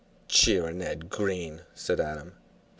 "Cheering 0.27 0.81
Ed 0.81 1.11
Green!" 1.11 1.61
said 1.75 1.99
Adam. 1.99 2.33